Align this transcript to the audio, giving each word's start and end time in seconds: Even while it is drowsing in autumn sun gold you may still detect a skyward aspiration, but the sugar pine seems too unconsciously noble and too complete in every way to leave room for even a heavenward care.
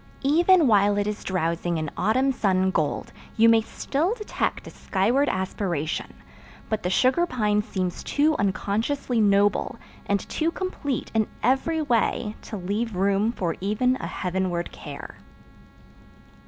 Even 0.25 0.65
while 0.65 0.97
it 0.97 1.05
is 1.05 1.23
drowsing 1.23 1.77
in 1.77 1.91
autumn 1.95 2.31
sun 2.31 2.71
gold 2.71 3.13
you 3.37 3.47
may 3.47 3.61
still 3.61 4.15
detect 4.15 4.65
a 4.65 4.71
skyward 4.71 5.29
aspiration, 5.29 6.11
but 6.69 6.81
the 6.81 6.89
sugar 6.89 7.27
pine 7.27 7.61
seems 7.61 8.03
too 8.03 8.35
unconsciously 8.39 9.21
noble 9.21 9.75
and 10.07 10.27
too 10.27 10.49
complete 10.49 11.11
in 11.13 11.27
every 11.43 11.83
way 11.83 12.35
to 12.41 12.57
leave 12.57 12.95
room 12.95 13.31
for 13.31 13.55
even 13.61 13.95
a 13.97 14.07
heavenward 14.07 14.71
care. 14.71 15.17